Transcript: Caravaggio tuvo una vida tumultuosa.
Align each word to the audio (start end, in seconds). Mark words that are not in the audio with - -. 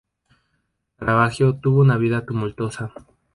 Caravaggio 0.97 1.57
tuvo 1.59 1.81
una 1.81 1.95
vida 1.95 2.25
tumultuosa. 2.25 2.91